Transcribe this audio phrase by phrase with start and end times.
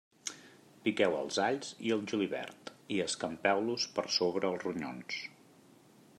[0.85, 5.21] Piqueu els alls i el julivert i escampeu-los per sobre els ronyons.